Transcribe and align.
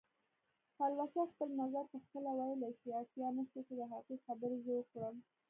پلوشه 0.75 1.21
خپل 1.31 1.49
نظر 1.61 1.83
پخپله 1.93 2.31
ویلی 2.37 2.71
شي، 2.79 2.89
اړتیا 2.99 3.27
نشته 3.37 3.59
چې 3.67 3.73
د 3.79 3.81
هغې 3.91 4.15
خبرې 4.25 4.57
زه 4.65 4.71
وکړم 4.75 5.15